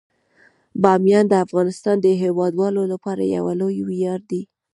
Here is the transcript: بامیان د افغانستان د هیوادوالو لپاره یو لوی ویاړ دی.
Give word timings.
بامیان 0.81 1.25
د 1.29 1.33
افغانستان 1.45 1.95
د 2.01 2.07
هیوادوالو 2.23 2.81
لپاره 2.91 3.21
یو 3.35 3.45
لوی 3.59 3.79
ویاړ 3.89 4.19
دی. 4.29 4.41